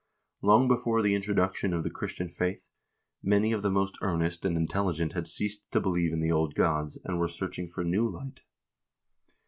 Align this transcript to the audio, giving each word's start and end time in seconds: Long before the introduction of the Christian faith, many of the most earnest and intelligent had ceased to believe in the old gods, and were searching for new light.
Long 0.41 0.67
before 0.67 1.03
the 1.03 1.13
introduction 1.13 1.75
of 1.75 1.83
the 1.83 1.91
Christian 1.91 2.27
faith, 2.27 2.65
many 3.21 3.51
of 3.51 3.61
the 3.61 3.69
most 3.69 3.99
earnest 4.01 4.45
and 4.45 4.57
intelligent 4.57 5.13
had 5.13 5.27
ceased 5.27 5.61
to 5.73 5.79
believe 5.79 6.11
in 6.11 6.21
the 6.21 6.31
old 6.31 6.55
gods, 6.55 6.97
and 7.03 7.19
were 7.19 7.27
searching 7.27 7.69
for 7.69 7.83
new 7.83 8.09
light. 8.09 8.39